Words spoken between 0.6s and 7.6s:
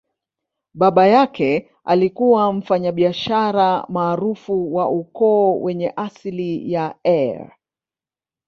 Baba yake alikuwa mfanyabiashara maarufu wa ukoo wenye asili ya Eire.